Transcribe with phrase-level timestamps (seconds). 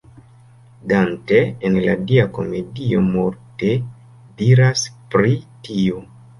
[0.91, 3.71] Dante en la Dia Komedio multe
[4.43, 5.39] diras pri
[5.71, 6.05] tio.